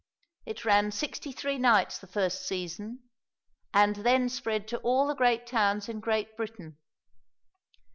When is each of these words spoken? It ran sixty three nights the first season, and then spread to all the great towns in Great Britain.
It 0.47 0.65
ran 0.65 0.89
sixty 0.91 1.31
three 1.31 1.59
nights 1.59 1.99
the 1.99 2.07
first 2.07 2.47
season, 2.47 3.03
and 3.71 3.97
then 3.97 4.29
spread 4.29 4.67
to 4.69 4.79
all 4.79 5.05
the 5.05 5.13
great 5.13 5.45
towns 5.45 5.87
in 5.87 5.99
Great 5.99 6.35
Britain. 6.35 6.79